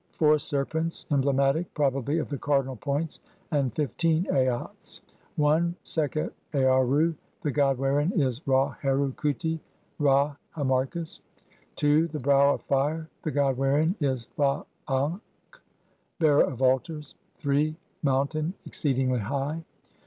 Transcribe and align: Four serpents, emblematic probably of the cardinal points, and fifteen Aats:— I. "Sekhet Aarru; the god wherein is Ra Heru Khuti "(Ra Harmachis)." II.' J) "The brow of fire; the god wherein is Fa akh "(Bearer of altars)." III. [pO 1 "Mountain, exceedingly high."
Four 0.13 0.39
serpents, 0.39 1.05
emblematic 1.11 1.71
probably 1.75 2.17
of 2.17 2.27
the 2.27 2.37
cardinal 2.39 2.75
points, 2.75 3.19
and 3.51 3.71
fifteen 3.75 4.25
Aats:— 4.31 4.99
I. 5.39 5.73
"Sekhet 5.83 6.31
Aarru; 6.55 7.13
the 7.43 7.51
god 7.51 7.77
wherein 7.77 8.11
is 8.19 8.41
Ra 8.47 8.71
Heru 8.81 9.11
Khuti 9.13 9.59
"(Ra 9.99 10.35
Harmachis)." 10.55 11.19
II.' 11.19 11.19
J) 11.75 12.01
"The 12.07 12.19
brow 12.19 12.55
of 12.55 12.63
fire; 12.63 13.09
the 13.21 13.29
god 13.29 13.57
wherein 13.59 13.93
is 13.99 14.25
Fa 14.35 14.65
akh 14.87 15.61
"(Bearer 16.17 16.45
of 16.45 16.63
altars)." 16.63 17.13
III. 17.47 17.71
[pO 17.73 17.77
1 17.77 17.77
"Mountain, 18.01 18.53
exceedingly 18.65 19.19
high." 19.19 19.61